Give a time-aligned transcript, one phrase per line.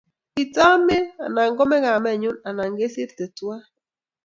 [0.35, 3.63] Kitamee, anan kome kamenyu anan kesirte tuwai